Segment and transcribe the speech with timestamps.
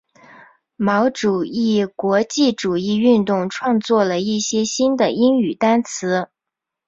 [0.77, 6.27] 毛主义国际主义运动创作了一些新的英语单词。